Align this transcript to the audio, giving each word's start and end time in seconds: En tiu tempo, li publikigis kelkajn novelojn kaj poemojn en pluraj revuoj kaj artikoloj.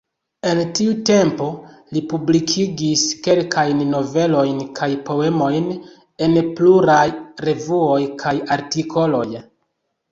En 0.51 0.59
tiu 0.77 0.93
tempo, 1.09 1.49
li 1.97 2.01
publikigis 2.13 3.03
kelkajn 3.27 3.85
novelojn 3.91 4.65
kaj 4.81 4.91
poemojn 5.11 5.71
en 6.29 6.43
pluraj 6.59 7.01
revuoj 7.49 8.01
kaj 8.27 8.37
artikoloj. 8.59 9.27